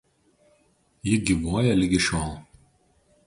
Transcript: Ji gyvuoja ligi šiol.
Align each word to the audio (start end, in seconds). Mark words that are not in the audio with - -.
Ji 1.07 1.17
gyvuoja 1.25 1.73
ligi 1.79 1.99
šiol. 2.05 2.33